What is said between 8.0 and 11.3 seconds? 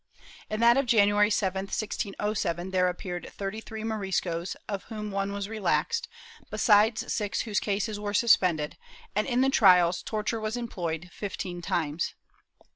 suspended, and in the trials torture was employed